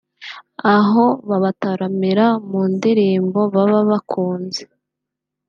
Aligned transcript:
aho 0.75 1.05
babataramira 1.29 2.25
mu 2.49 2.61
ndirimbo 2.73 3.39
baba 3.53 3.79
bakunze 3.89 4.61